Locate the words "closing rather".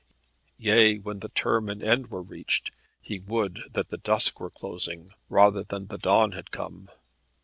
4.49-5.63